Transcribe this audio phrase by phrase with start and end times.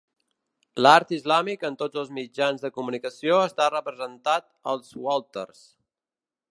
[0.83, 5.67] L'art islàmic en tots els mitjans de comunicació està representat als Walters.